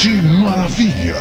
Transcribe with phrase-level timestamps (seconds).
[0.00, 1.16] Que maravilha!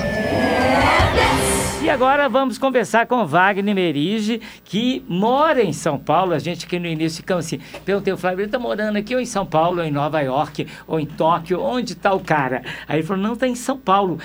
[1.83, 6.33] E agora vamos conversar com Wagner Merige, que mora em São Paulo.
[6.33, 9.20] A gente aqui no início ficamos assim, perguntei o Flávio, ele está morando aqui ou
[9.20, 12.61] em São Paulo, ou em Nova York, ou em Tóquio, onde está o cara?
[12.87, 14.18] Aí ele falou, não, está em São Paulo.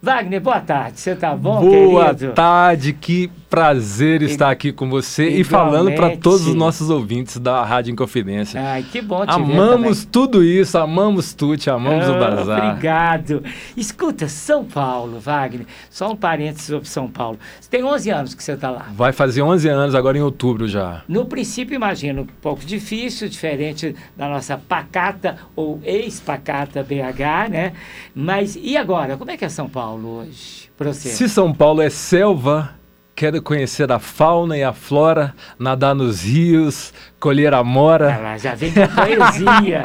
[0.00, 1.00] Wagner, boa tarde.
[1.00, 2.32] Você tá bom, boa querido?
[2.32, 5.40] tarde, que prazer estar aqui com você Igualmente.
[5.40, 8.60] e falando para todos os nossos ouvintes da Rádio Inconfidência.
[8.60, 12.70] Ai, que bom te Amamos tudo isso, amamos Tuti, amamos ah, o Bazar.
[12.70, 13.42] Obrigado.
[13.76, 17.38] Escuta, São Paulo, Wagner, só um parênteses sobre São Paulo.
[17.60, 18.88] Você tem 11 anos que você está lá.
[18.94, 21.02] Vai fazer 11 anos agora em outubro já.
[21.08, 27.72] No princípio, imagino, um pouco difícil, diferente da nossa pacata ou ex-pacata BH, né?
[28.14, 29.16] Mas e agora?
[29.16, 30.18] Como é que é São Paulo?
[30.18, 30.68] Hoje?
[30.94, 32.77] Se São Paulo é selva,
[33.18, 38.12] quero conhecer a fauna e a flora, nadar nos rios, colher amora.
[38.12, 39.82] Ela já vem com poesia.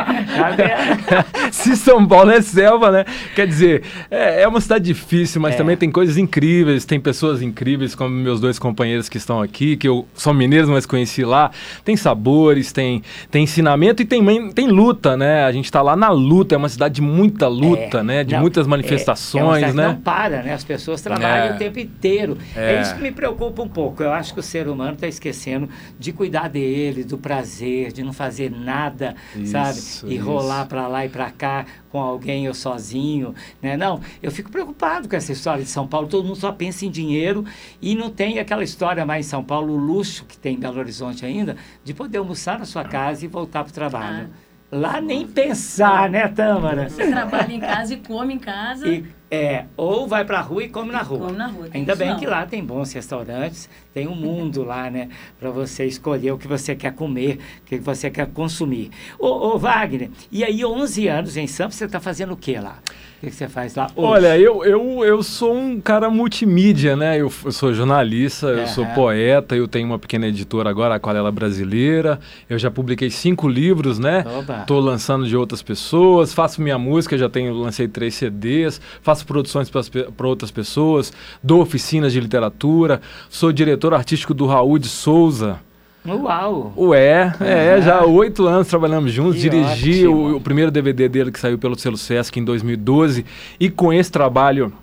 [1.51, 3.05] Se São Paulo é selva, né?
[3.35, 5.57] Quer dizer, é, é uma cidade difícil, mas é.
[5.57, 9.87] também tem coisas incríveis, tem pessoas incríveis, como meus dois companheiros que estão aqui, que
[9.87, 11.51] eu são mineiros, mas conheci lá.
[11.83, 15.43] Tem sabores, tem, tem ensinamento e tem, tem luta, né?
[15.45, 18.23] A gente está lá na luta, é uma cidade de muita luta, é, né?
[18.23, 19.87] De não, muitas manifestações, é, é né?
[19.87, 20.53] Não para, né?
[20.53, 22.37] As pessoas trabalham o tempo inteiro.
[22.55, 22.81] É.
[22.81, 24.03] isso que me preocupa um pouco.
[24.03, 25.67] Eu acho que o ser humano está esquecendo
[25.99, 29.79] de cuidar dele, do prazer, de não fazer nada, isso, sabe?
[30.11, 30.25] E isso.
[30.25, 33.77] rolar para lá e para cá com alguém ou sozinho, né?
[33.77, 36.07] Não, eu fico preocupado com essa história de São Paulo.
[36.07, 37.45] Todo mundo só pensa em dinheiro
[37.81, 40.77] e não tem aquela história mais em São Paulo, o luxo que tem em Belo
[40.77, 44.29] Horizonte ainda, de poder almoçar na sua casa e voltar para o trabalho.
[44.31, 44.53] Ah.
[44.75, 46.89] Lá nem pensar, né, Tâmara?
[46.89, 48.87] Você trabalha em casa e come em casa.
[48.87, 51.25] E, é, ou vai pra rua e come na rua.
[51.25, 51.67] Come na rua.
[51.73, 52.19] Ainda bem não.
[52.19, 55.09] que lá tem bons restaurantes, tem um mundo lá, né?
[55.39, 58.91] Para você escolher o que você quer comer, o que você quer consumir.
[59.17, 62.77] Ô, ô Wagner, e aí 11 anos em Sampa, você está fazendo o que lá?
[63.23, 64.05] O que, que você faz lá hoje?
[64.05, 67.15] Olha, eu, eu, eu sou um cara multimídia, né?
[67.15, 71.31] Eu, eu sou jornalista, eu sou poeta, eu tenho uma pequena editora agora, a Aquarela
[71.31, 72.19] Brasileira.
[72.49, 74.25] Eu já publiquei cinco livros, né?
[74.59, 79.69] Estou lançando de outras pessoas, faço minha música, já tenho, lancei três CDs, faço produções
[79.69, 85.61] para outras pessoas, dou oficinas de literatura, sou diretor artístico do Raul de Souza.
[86.05, 86.73] Uau!
[86.75, 91.31] Ué, é, já há oito anos trabalhamos juntos, que dirigi o, o, primeiro DVD dele
[91.31, 93.25] que saiu pelo selo Sesc em 2012
[93.57, 94.73] e com esse trabalho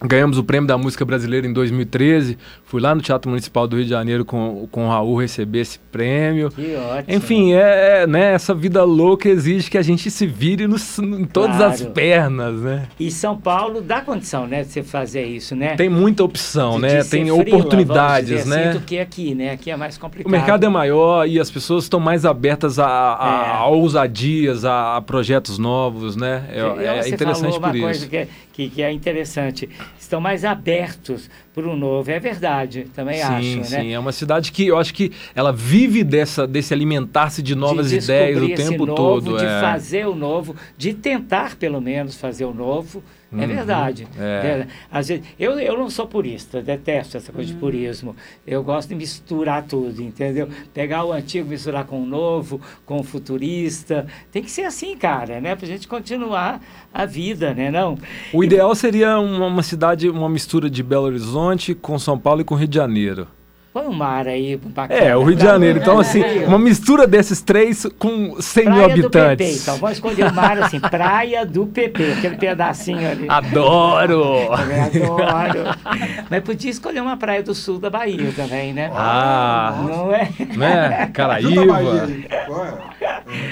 [0.00, 2.38] Ganhamos o prêmio da música brasileira em 2013.
[2.64, 5.78] Fui lá no Teatro Municipal do Rio de Janeiro com, com o Raul receber esse
[5.90, 6.50] prêmio.
[6.50, 7.16] Que ótimo.
[7.16, 11.24] Enfim, é, é né, essa vida louca exige que a gente se vire nos, em
[11.24, 11.72] todas claro.
[11.72, 12.86] as pernas, né?
[13.00, 15.74] E São Paulo dá condição, né, de você fazer isso, né?
[15.74, 17.02] Tem muita opção, de, né?
[17.02, 18.72] De Tem oportunidades, assim, né?
[18.74, 19.50] do que aqui, né?
[19.50, 20.28] Aqui é mais complicado.
[20.28, 23.50] O mercado é maior e as pessoas estão mais abertas a, a, é.
[23.56, 26.44] a ousadias, a, a, projetos novos, né?
[26.50, 28.08] É, é interessante por isso.
[28.08, 29.68] Que, é, que, que é interessante
[29.98, 31.30] estão mais abertos
[31.62, 32.10] para o novo.
[32.10, 33.42] É verdade, também sim, acho.
[33.42, 33.76] Sim, sim.
[33.76, 33.92] Né?
[33.92, 37.96] É uma cidade que eu acho que ela vive dessa, desse alimentar-se de novas de
[37.96, 39.38] ideias o tempo novo, todo.
[39.38, 39.60] De é.
[39.60, 43.02] fazer o novo, de tentar pelo menos fazer o novo.
[43.30, 44.08] É uhum, verdade.
[44.18, 44.66] É.
[44.90, 47.56] Às vezes, eu, eu não sou purista, detesto essa coisa uhum.
[47.56, 48.16] de purismo.
[48.46, 50.48] Eu gosto de misturar tudo, entendeu?
[50.72, 54.06] Pegar o antigo, misturar com o novo, com o futurista.
[54.32, 55.54] Tem que ser assim, cara, né?
[55.54, 57.70] Pra gente continuar a vida, né?
[57.70, 57.98] Não?
[58.32, 61.38] O ideal seria uma, uma cidade, uma mistura de Belo Horizonte
[61.74, 63.26] com São Paulo e com Rio de Janeiro.
[63.72, 64.98] Põe um mar aí bacana.
[64.98, 65.78] É, o Rio de Janeiro.
[65.78, 69.46] Então, assim, uma mistura desses três com 100 praia mil habitantes.
[69.46, 73.26] Do PP, então, vamos escolher o mar assim, Praia do PP, aquele pedacinho ali.
[73.28, 74.52] Adoro!
[74.52, 75.64] Adoro.
[76.30, 78.90] Mas podia escolher uma praia do sul da Bahia também, né?
[78.94, 79.84] Ah!
[79.86, 80.28] Não é?
[80.56, 81.10] Né?
[81.14, 81.78] Caraíba.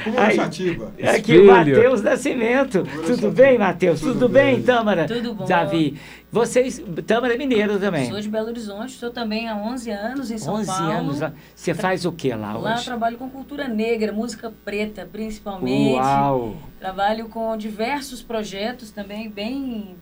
[0.04, 0.92] Comemorativa.
[1.14, 2.84] Aqui, Matheus Nascimento.
[3.06, 4.00] Tudo bem, Matheus?
[4.00, 5.06] Tudo, Tudo bem, Tâmara?
[5.06, 5.44] Tudo bom.
[5.44, 5.98] Davi.
[6.30, 8.08] Vocês, Tâmara é mineiro também.
[8.10, 10.90] Sou de Belo Horizonte, estou também há 11 anos em São 11 Paulo.
[10.90, 11.20] anos.
[11.54, 12.80] Você faz o que lá, lá hoje?
[12.82, 15.94] eu trabalho com cultura negra, música preta, principalmente.
[15.94, 16.56] Uau!
[16.78, 19.96] Trabalho com diversos projetos também bem,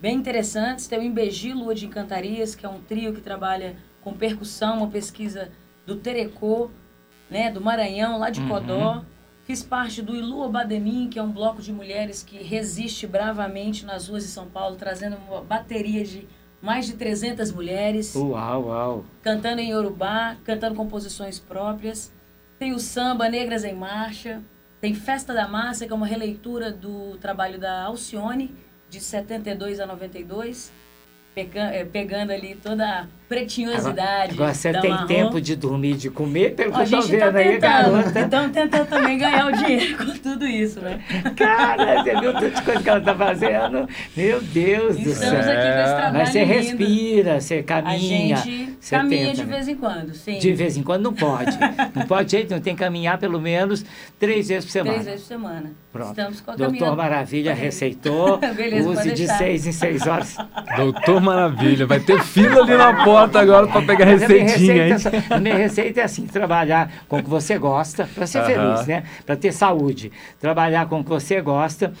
[0.00, 0.86] bem interessantes.
[0.86, 4.88] Tem o Imbegi Lua de Encantarias, que é um trio que trabalha com percussão, uma
[4.88, 5.50] pesquisa
[5.86, 6.70] do Terecô,
[7.32, 8.48] né, do Maranhão, lá de Uhum.
[8.48, 9.02] Codó.
[9.44, 14.08] Fiz parte do Ilua Bademim, que é um bloco de mulheres que resiste bravamente nas
[14.08, 16.28] ruas de São Paulo, trazendo uma bateria de
[16.60, 19.04] mais de 300 mulheres, Uau, uau.
[19.20, 22.12] cantando em Yorubá, cantando composições próprias.
[22.56, 24.40] Tem o samba Negras em Marcha,
[24.80, 28.54] tem Festa da Massa, que é uma releitura do trabalho da Alcione,
[28.88, 30.70] de 72 a 92.
[31.34, 34.34] É, pegando ali toda a pretinhosidade.
[34.34, 35.06] Agora, você tem marrom.
[35.06, 38.20] tempo de dormir, de comer, pelo que eu tô vendo tá aí, garota.
[38.20, 41.02] Estamos tentando também ganhar o dinheiro com tudo isso, né?
[41.34, 43.88] Cara, você viu tanta coisa que ela tá fazendo?
[44.14, 45.40] Meu Deus Estamos do céu.
[45.40, 46.52] Estamos aqui com esse trabalho Mas você lindo.
[46.52, 48.36] respira, você caminha.
[48.36, 49.54] A gente caminha de né?
[49.56, 50.38] vez em quando, sim.
[50.38, 51.56] De vez em quando não pode.
[51.94, 53.84] não pode jeito, não tem que caminhar pelo menos
[54.18, 54.94] três vezes por semana.
[54.94, 55.72] Três vezes por semana.
[55.92, 56.10] Pronto.
[56.10, 58.38] Estamos com a Doutor Maravilha receitou.
[58.56, 60.36] Beleza, use de seis em seis horas.
[60.76, 64.96] Doutor Maravilha, vai ter fila ali na porta agora para pegar a receitinha, hein?
[65.30, 68.74] A minha receita é assim, trabalhar com o que você gosta, para ser uh -huh.
[68.74, 69.04] feliz, né?
[69.24, 70.10] Para ter saúde.
[70.40, 71.92] Trabalhar com o que você gosta,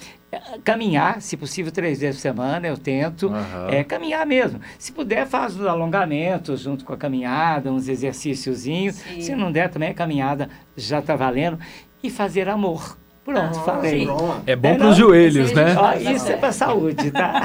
[0.64, 3.28] caminhar, se possível, três vezes por semana, eu tento.
[3.28, 3.68] Uhum.
[3.68, 4.60] É, caminhar mesmo.
[4.78, 8.96] Se puder, faz os alongamentos junto com a caminhada, uns exercíciozinhos.
[9.20, 11.58] Se não der, também a caminhada já está valendo.
[12.02, 12.96] E fazer amor.
[13.24, 14.02] Pronto, ah, falei.
[14.46, 15.76] É bom é, para os joelhos, né?
[15.78, 17.40] Ó, isso é para a saúde, tá?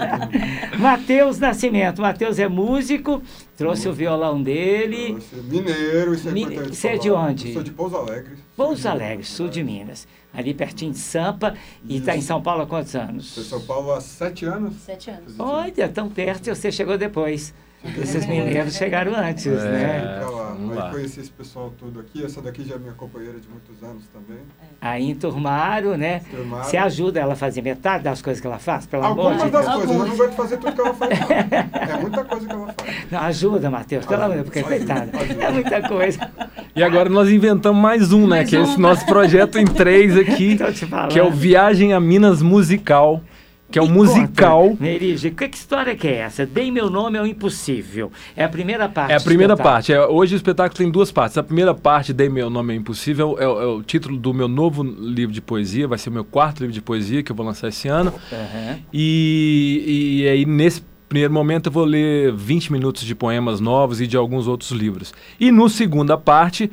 [0.78, 2.02] Matheus Nascimento.
[2.02, 3.22] Matheus é músico,
[3.56, 5.12] trouxe o violão dele.
[5.12, 5.36] Trouxe.
[5.36, 6.32] Mineiro, isso é.
[6.64, 7.48] Você é de onde?
[7.48, 8.36] Eu sou de Pouso Alegre.
[8.54, 10.06] Pouso Alegre, sul de Minas.
[10.32, 11.54] Ali pertinho de Sampa.
[11.88, 13.28] E está em São Paulo há quantos anos?
[13.28, 14.74] Estou em São Paulo há sete anos.
[14.76, 15.34] Sete anos.
[15.38, 17.54] Olha, tão perto e você chegou depois.
[17.84, 20.20] Esses mineiros chegaram antes, é, né?
[20.24, 20.86] Lá.
[20.86, 22.24] Aí conheci esse pessoal todo aqui.
[22.24, 24.42] Essa daqui já é minha companheira de muitos anos também.
[24.80, 26.20] Aí enturmaram, né?
[26.30, 26.64] Turmaram.
[26.64, 29.52] Você ajuda ela a fazer metade das coisas que ela faz, pelo Algumas amor de
[29.52, 29.66] Deus?
[29.66, 31.28] Algumas das coisas, eu não aguento fazer tudo que ela faz, não.
[31.88, 32.96] É muita coisa que ela faz.
[33.10, 35.10] Não, ajuda, Matheus, pelo amor de Deus, porque coitada.
[35.40, 36.30] É muita coisa.
[36.74, 38.38] E agora nós inventamos mais um, né?
[38.38, 38.60] Mais que um.
[38.60, 40.58] é esse nosso projeto em três aqui,
[41.10, 43.22] que é o Viagem a Minas Musical
[43.70, 44.76] que é o um musical.
[44.80, 46.46] Merige, que, que história que é essa?
[46.46, 48.10] Dei meu nome ao impossível.
[48.34, 49.12] É a primeira parte.
[49.12, 49.92] É a primeira parte.
[49.92, 51.36] É, hoje o espetáculo tem duas partes.
[51.36, 54.82] A primeira parte, Dei meu nome ao impossível, é, é, o título do meu novo
[54.82, 55.86] livro de poesia.
[55.86, 58.12] Vai ser o meu quarto livro de poesia que eu vou lançar esse ano.
[58.32, 58.78] Uhum.
[58.92, 64.06] E, e aí nesse primeiro momento eu vou ler 20 minutos de poemas novos e
[64.06, 65.12] de alguns outros livros.
[65.38, 66.70] E no segunda parte,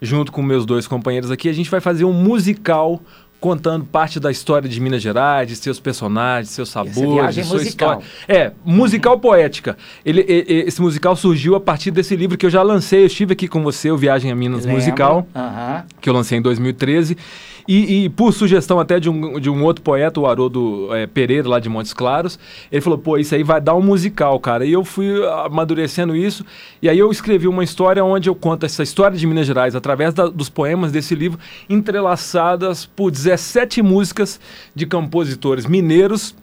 [0.00, 3.00] junto com meus dois companheiros aqui, a gente vai fazer um musical
[3.40, 8.02] contando parte da história de Minas Gerais, de seus personagens, seus sabores, de sua musical.
[8.02, 8.04] história.
[8.28, 9.78] É, musical poética.
[10.04, 13.02] Ele, ele, esse musical surgiu a partir desse livro que eu já lancei.
[13.02, 14.78] Eu estive aqui com você, o Viagem a Minas Lembro.
[14.78, 15.26] Musical,
[16.00, 17.16] que eu lancei em 2013.
[17.66, 21.48] E, e, por sugestão até de um, de um outro poeta, o Haroldo é, Pereira,
[21.48, 22.38] lá de Montes Claros,
[22.70, 24.64] ele falou, pô, isso aí vai dar um musical, cara.
[24.64, 26.44] E eu fui amadurecendo isso,
[26.80, 30.14] e aí eu escrevi uma história onde eu conto essa história de Minas Gerais através
[30.14, 34.40] da, dos poemas desse livro, entrelaçadas por 17 músicas
[34.74, 36.34] de compositores mineiros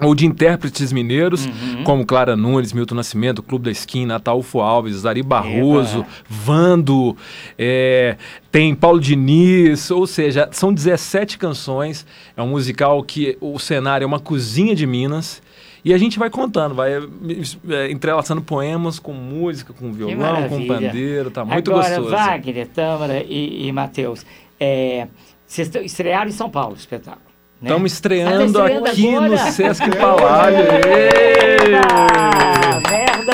[0.00, 1.84] ou de intérpretes mineiros, uhum.
[1.84, 6.08] como Clara Nunes, Milton Nascimento, Clube da Esquina, Ataúfo Alves, Ari Barroso, Eba.
[6.28, 7.16] Vando,
[7.58, 8.16] é,
[8.50, 12.06] tem Paulo Diniz, ou seja, são 17 canções.
[12.36, 15.42] É um musical que o cenário é uma cozinha de Minas.
[15.84, 21.30] E a gente vai contando, vai é, entrelaçando poemas com música, com violão, com pandeiro,
[21.30, 22.10] tá muito Agora, gostoso.
[22.10, 24.26] Wagner, Tâmara e, e Matheus,
[24.58, 25.06] é,
[25.46, 27.27] vocês estrearam em São Paulo o espetáculo.
[27.60, 27.94] Estamos né?
[27.94, 29.28] estreando, aqui agora?
[29.28, 30.58] no Sesc Palácio.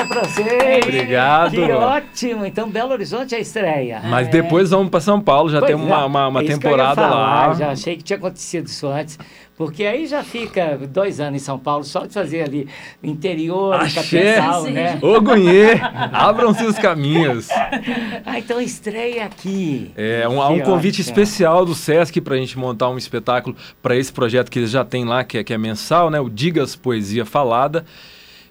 [0.03, 0.83] Pra vocês!
[0.83, 1.51] Obrigado!
[1.51, 2.45] Que ótimo!
[2.45, 4.01] Então, Belo Horizonte é a estreia.
[4.03, 4.31] Mas é.
[4.31, 6.05] depois vamos para São Paulo, já pois tem uma, é.
[6.05, 7.53] uma, uma é temporada falar, lá.
[7.53, 9.17] Já achei que tinha acontecido isso antes.
[9.57, 12.67] Porque aí já fica dois anos em São Paulo só de fazer ali
[13.01, 14.99] interior, Axé, capital, né?
[15.01, 15.79] Ogunhê,
[16.11, 17.47] abram-se os caminhos.
[18.25, 19.91] ah, então estreia aqui.
[19.95, 21.09] É, um, há um convite ótimo.
[21.09, 24.83] especial do Sesc para a gente montar um espetáculo para esse projeto que eles já
[24.83, 26.19] têm lá, que é, que é mensal, né?
[26.19, 27.85] O Digas Poesia Falada.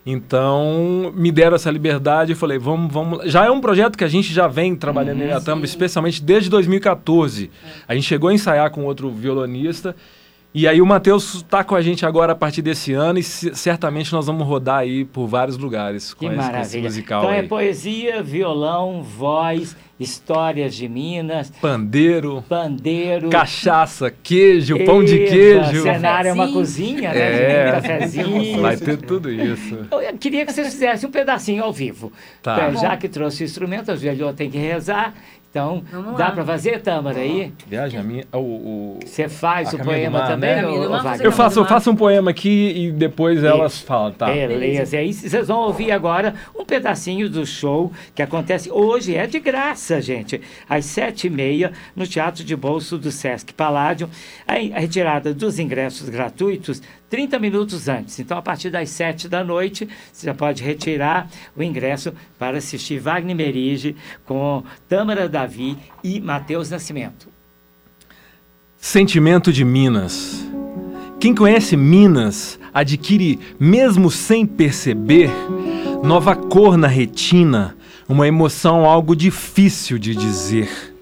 [0.07, 3.31] Então, me deram essa liberdade e falei, vamos, vamos.
[3.31, 6.51] Já é um projeto que a gente já vem trabalhando uhum, em Atamba, especialmente desde
[6.51, 7.51] 2014.
[7.65, 7.69] É.
[7.89, 9.97] A gente chegou a ensaiar com outro violonista
[10.55, 14.13] e aí o Matheus está com a gente agora a partir desse ano e certamente
[14.13, 17.23] nós vamos rodar aí por vários lugares com, que esse, esse musical.
[17.23, 17.45] Então é aí.
[17.45, 21.51] é poesia, violão, voz, histórias de Minas.
[21.61, 22.45] Pandeiro.
[22.49, 23.31] Pandeiro.
[23.31, 25.83] Cachaça, queijo, Eita, pão de queijo.
[25.83, 27.69] cenário é uma cozinha, né?
[27.69, 28.61] É, cafezinho.
[28.61, 29.79] Vai ter tudo isso.
[29.91, 32.13] Eu queria que vocês fizessem um pedacinho ao vivo.
[32.43, 32.71] Tá.
[32.73, 35.15] Já que trouxe o instrumento, as velhotas têm que rezar.
[35.55, 37.53] Então, Vamos dá para fazer, Tâmara, aí?
[37.69, 38.25] Viagem a minha.
[38.33, 40.57] O, Você faz o poema mar, também?
[40.57, 40.67] Né?
[40.67, 43.47] Ou, ou eu faço, eu faço um poema aqui e depois Isso.
[43.47, 44.27] elas falam, tá?
[44.27, 44.97] Beleza.
[44.97, 49.15] E aí vocês vão ouvir agora um pedacinho do show que acontece hoje.
[49.15, 50.41] É de graça, gente.
[50.69, 54.09] Às sete e meia, no Teatro de Bolso do Sesc Paládio.
[54.47, 56.81] A retirada dos ingressos gratuitos
[57.15, 58.19] 30 minutos antes.
[58.19, 62.99] Então, a partir das 7 da noite, você já pode retirar o ingresso para assistir
[62.99, 67.29] Wagner Merige com Tâmara Davi e Matheus Nascimento.
[68.77, 70.45] Sentimento de Minas.
[71.21, 75.31] Quem conhece Minas adquire, mesmo sem perceber,
[76.03, 77.77] nova cor na retina,
[78.09, 80.95] uma emoção algo difícil de dizer.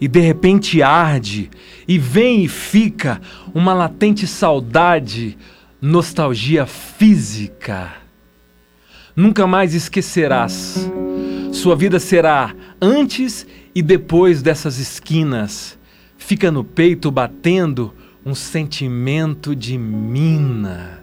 [0.00, 1.50] E de repente arde,
[1.86, 3.20] e vem e fica
[3.54, 5.38] uma latente saudade,
[5.80, 7.92] nostalgia física.
[9.14, 10.90] Nunca mais esquecerás.
[11.52, 15.78] Sua vida será antes e depois dessas esquinas.
[16.16, 17.92] Fica no peito batendo
[18.24, 21.01] um sentimento de Minas.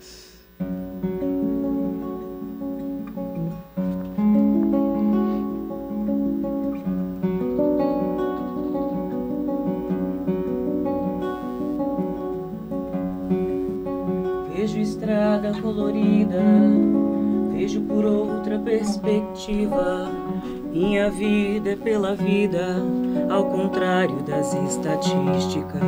[19.50, 20.12] Perspectiva.
[20.72, 22.76] Minha vida é pela vida,
[23.30, 25.82] ao contrário das estatísticas.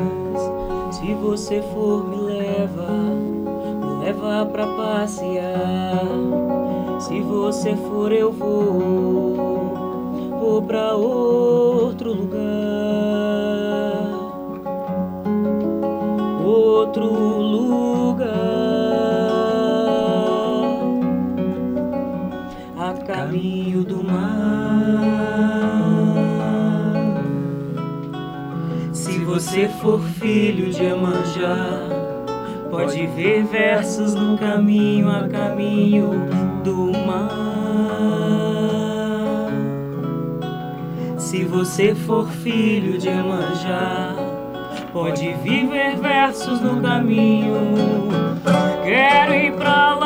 [0.91, 6.01] Se você for, me leva, me leva pra passear.
[6.99, 12.41] Se você for, eu vou, vou pra outro lugar.
[16.43, 18.50] Outro lugar.
[29.31, 31.87] Você for filho de Emanjá,
[32.69, 36.11] pode ver versos no caminho a caminho
[36.63, 37.29] do mar.
[41.17, 44.15] Se você for filho de Emanjá,
[44.91, 47.55] pode viver versos no caminho.
[48.83, 50.00] Quero ir pra lá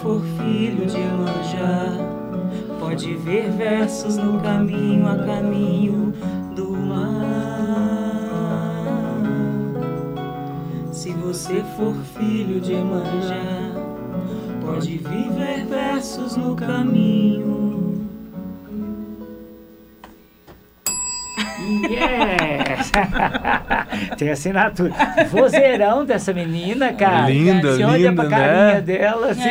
[0.00, 1.98] for filho de Emanjá,
[2.78, 6.12] pode ver versos no caminho a caminho
[6.54, 7.12] do mar.
[10.92, 13.72] Se você for filho de Emanjá,
[14.64, 18.08] pode viver versos no caminho.
[21.88, 22.92] Yes!
[24.22, 24.92] Tem assinatura.
[25.32, 27.28] Vozeirão dessa menina, cara.
[27.28, 28.80] Linda, Você linda, olha pra carinha né?
[28.80, 29.30] dela.
[29.32, 29.42] Assim,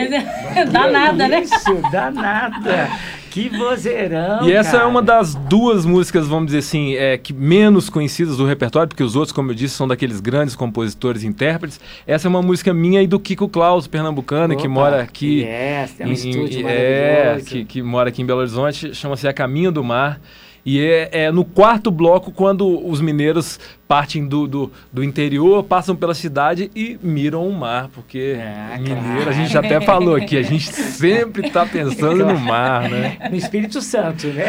[0.55, 1.41] é, dá nada, né?
[1.41, 2.89] Isso, dá nada.
[3.29, 4.47] Que vozeirão.
[4.47, 4.83] E essa cara.
[4.83, 9.03] é uma das duas músicas, vamos dizer assim, é, que menos conhecidas do repertório, porque
[9.03, 11.77] os outros, como eu disse, são daqueles grandes compositores e intérpretes.
[12.07, 15.41] Essa é uma música minha e do Kiko Klaus, pernambucano, Opa, que mora aqui.
[15.41, 19.33] Yes, tem um em, estúdio é, que, que mora aqui em Belo Horizonte, chama-se A
[19.33, 20.21] Caminho do Mar.
[20.65, 23.59] E é, é, no quarto bloco, quando os mineiros
[23.91, 29.01] partem do, do, do, interior, passam pela cidade e miram o mar, porque é, mineiro,
[29.01, 29.29] claro.
[29.29, 33.17] a gente até falou aqui, a gente sempre está pensando no mar, né?
[33.29, 34.45] No Espírito Santo, né?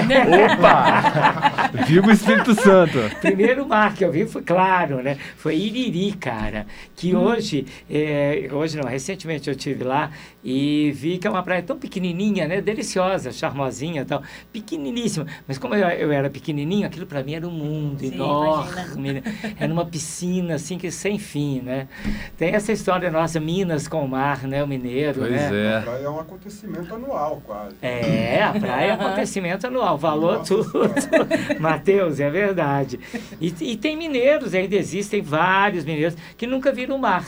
[0.54, 1.72] Opa!
[1.88, 2.98] Viva o Espírito Santo!
[3.20, 5.18] Primeiro mar que eu vi foi, claro, né?
[5.36, 7.24] Foi Iriri, cara, que hum.
[7.24, 10.12] hoje, é, hoje não, recentemente eu tive lá
[10.44, 12.60] e vi que é uma praia tão pequenininha, né?
[12.60, 14.22] Deliciosa, charmosinha e tal,
[14.52, 15.26] pequeniníssima.
[15.48, 19.31] Mas como eu, eu era pequenininho, aquilo para mim era um mundo Sim, enorme, né?
[19.58, 21.88] É numa piscina assim que sem fim, né?
[22.36, 24.62] Tem essa história nossa, Minas com o mar, né?
[24.62, 25.50] O mineiro, pois né?
[25.52, 25.76] É.
[25.76, 27.76] A praia é um acontecimento anual, quase.
[27.82, 30.72] É, a praia é um acontecimento anual, valor nossa, tudo.
[31.58, 32.98] Matheus, é verdade.
[33.40, 37.24] E, e, tem mineiros, ainda existem vários mineiros que nunca viram o mar.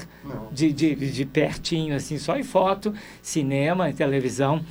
[0.50, 4.64] De, de, de pertinho, assim, só em foto, cinema, em televisão.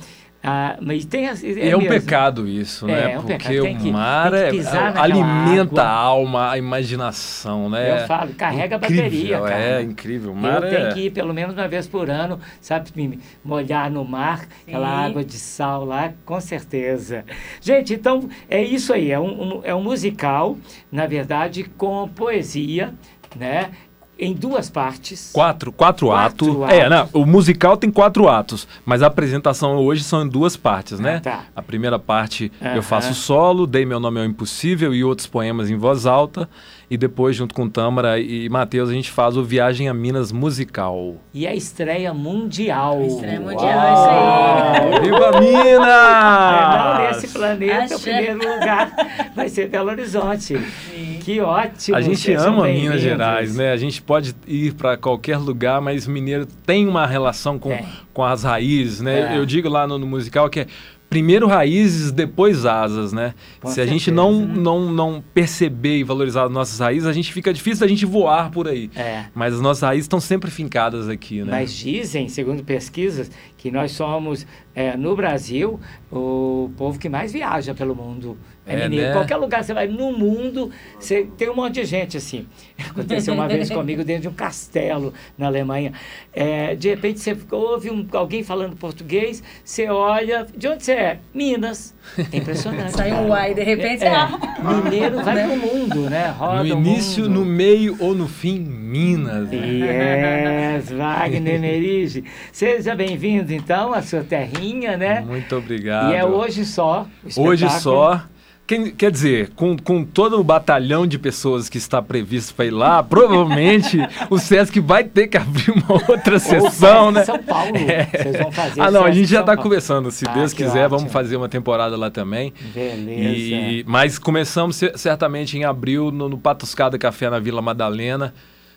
[0.46, 3.12] Ah, mas tem, é, é um pecado isso, né?
[3.12, 4.50] É, um Porque o mar é,
[4.94, 5.82] alimenta água.
[5.82, 8.02] a alma, a imaginação, né?
[8.02, 9.80] Eu falo, carrega incrível, a bateria, cara.
[9.80, 10.32] É, incrível.
[10.32, 10.70] O mar Eu é...
[10.70, 14.46] tenho que ir pelo menos uma vez por ano, sabe, me molhar no mar, Sim.
[14.68, 17.24] aquela água de sal lá, com certeza.
[17.58, 20.58] Gente, então, é isso aí, é um, um é um musical,
[20.92, 22.92] na verdade, com poesia,
[23.34, 23.70] né?
[24.18, 25.30] Em duas partes.
[25.32, 26.62] Quatro, quatro, quatro atos.
[26.62, 26.76] atos.
[26.76, 31.00] É, não, o musical tem quatro atos, mas a apresentação hoje são em duas partes,
[31.00, 31.16] né?
[31.16, 31.44] Ah, tá.
[31.54, 32.76] A primeira parte uh -huh.
[32.76, 36.48] eu faço solo, dei meu nome ao impossível e outros poemas em voz alta.
[36.90, 41.16] E depois, junto com Tâmara e Matheus, a gente faz o Viagem a Minas Musical.
[41.32, 42.98] E a estreia mundial.
[42.98, 43.94] A estreia mundial, Uau!
[43.94, 45.00] isso aí.
[45.00, 47.00] Viva Minas!
[47.00, 47.03] É, não,
[47.44, 48.92] planeta, o primeiro lugar
[49.34, 50.58] vai ser Belo Horizonte.
[50.58, 51.18] Sim.
[51.20, 51.96] Que ótimo.
[51.96, 53.72] A gente ama Minas Gerais, né?
[53.72, 57.84] A gente pode ir para qualquer lugar, mas o mineiro tem uma relação com, é.
[58.12, 59.34] com as raízes, né?
[59.34, 59.38] É.
[59.38, 60.66] Eu digo lá no, no musical que é
[61.14, 63.34] primeiro raízes, depois asas, né?
[63.60, 64.54] Com Se certeza, a gente não, né?
[64.56, 68.50] não, não perceber e valorizar as nossas raízes, a gente fica difícil da gente voar
[68.50, 68.90] por aí.
[68.96, 69.26] É.
[69.32, 71.52] Mas as nossas raízes estão sempre fincadas aqui, né?
[71.52, 74.44] Mas dizem, segundo pesquisas, que nós somos,
[74.74, 75.78] é, no Brasil,
[76.10, 78.36] o povo que mais viaja pelo mundo.
[78.66, 79.12] É, é Né?
[79.12, 82.46] Qualquer lugar você vai no mundo, você tem um monte de gente assim.
[82.90, 85.92] Aconteceu uma vez comigo dentro de um castelo na Alemanha.
[86.32, 91.18] É, de repente você ouve um, alguém falando português, você olha, de onde você é?
[91.34, 91.94] Minas.
[92.32, 92.92] É impressionante.
[92.92, 94.82] Sai um uai, de repente é, é.
[94.82, 95.46] Mineiro vai né?
[95.46, 96.28] pro mundo, né?
[96.28, 99.48] Roda no início, no meio ou no fim, Minas.
[99.52, 102.24] Yes, Wagner Merige.
[102.52, 105.20] Seja bem-vindo então à sua terrinha, né?
[105.20, 106.12] Muito obrigado.
[106.12, 107.06] E é hoje só.
[107.36, 108.24] Hoje só.
[108.66, 112.70] Quem, quer dizer, com, com todo o batalhão de pessoas que está previsto para ir
[112.70, 113.98] lá, provavelmente
[114.30, 117.24] o Sesc vai ter que abrir uma outra sessão, né?
[117.24, 117.76] São Paulo.
[117.76, 118.06] É.
[118.06, 118.80] Vocês vão fazer.
[118.80, 120.10] Ah, não, a gente já está começando.
[120.10, 120.98] Se ah, Deus quiser, ótimo.
[120.98, 122.54] vamos fazer uma temporada lá também.
[122.72, 123.54] Beleza.
[123.54, 128.32] E, mas começamos certamente em abril no, no Patuscada Café na Vila Madalena.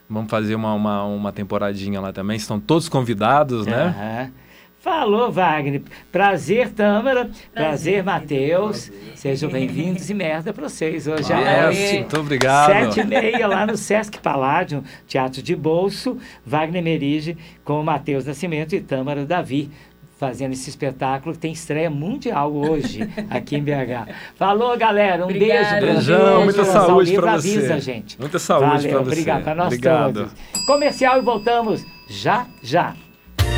[0.10, 2.36] Vamos fazer uma, uma, uma temporadinha lá também.
[2.36, 3.96] Estão todos convidados, né?
[4.26, 4.47] Uhum.
[4.88, 5.82] Falou, Wagner.
[6.14, 7.26] Prazer, Tâmara.
[7.26, 8.90] Prazer, Prazer Matheus.
[9.16, 11.94] Sejam bem-vindos e merda para vocês hoje à noite.
[11.96, 12.72] Muito obrigado.
[12.72, 16.18] Sete e meia lá no Sesc Paládio, Teatro de Bolso.
[16.46, 19.70] Wagner Merige com Matheus Nascimento e Tâmara Davi
[20.18, 24.10] fazendo esse espetáculo que tem estreia mundial hoje aqui em BH.
[24.38, 25.24] Falou, galera.
[25.24, 25.82] Um obrigado.
[25.82, 25.96] beijo.
[25.96, 27.58] Beijão, muita saúde para você.
[27.58, 28.18] Avisa, gente.
[28.18, 29.10] Muita saúde para você.
[29.10, 30.14] Obrigado para nós obrigado.
[30.14, 30.66] todos.
[30.66, 32.96] Comercial e voltamos já, já.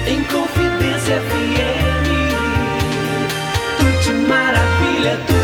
[0.08, 0.24] Em
[1.00, 2.08] Confidência FM,
[4.04, 5.39] tudo maravilha, tudo